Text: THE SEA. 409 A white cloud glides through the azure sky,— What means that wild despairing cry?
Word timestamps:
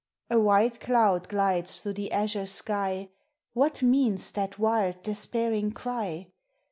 THE 0.29 0.33
SEA. 0.33 0.37
409 0.37 0.41
A 0.41 0.45
white 0.65 0.79
cloud 0.79 1.27
glides 1.27 1.79
through 1.79 1.93
the 1.93 2.11
azure 2.11 2.47
sky,— 2.47 3.09
What 3.53 3.83
means 3.83 4.31
that 4.31 4.57
wild 4.57 5.03
despairing 5.03 5.73
cry? 5.73 6.31